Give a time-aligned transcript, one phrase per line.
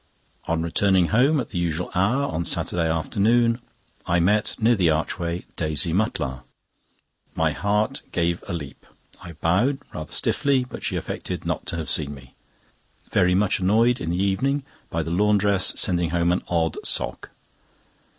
[0.47, 3.61] On returning home at the usual hour on Saturday afternoon
[4.07, 6.41] I met near the Archway Daisy Mutlar.
[7.35, 8.87] My heart gave a leap.
[9.21, 12.33] I bowed rather stiffly, but she affected not to have seen me.
[13.11, 17.29] Very much annoyed in the evening by the laundress sending home an odd sock.